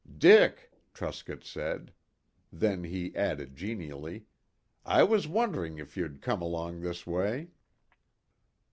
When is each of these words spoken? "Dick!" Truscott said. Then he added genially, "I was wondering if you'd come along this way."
"Dick!" 0.17 0.71
Truscott 0.95 1.43
said. 1.43 1.93
Then 2.51 2.85
he 2.85 3.15
added 3.15 3.55
genially, 3.55 4.25
"I 4.83 5.03
was 5.03 5.27
wondering 5.27 5.77
if 5.77 5.95
you'd 5.95 6.23
come 6.23 6.41
along 6.41 6.81
this 6.81 7.05
way." 7.05 7.49